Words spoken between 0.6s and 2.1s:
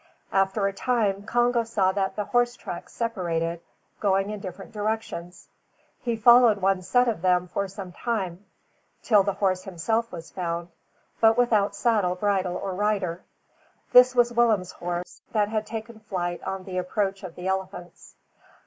a time, Congo saw